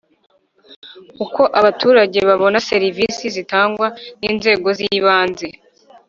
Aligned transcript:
Uko 1.25 1.41
abaturage 1.59 2.19
babona 2.29 2.57
serivisi 2.69 3.23
zitangwa 3.35 3.87
n’ 4.19 4.21
inzego 4.31 4.67
‘z 4.77 4.79
ibanze 4.97 5.47